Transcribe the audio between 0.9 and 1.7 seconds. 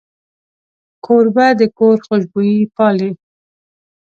کوربه د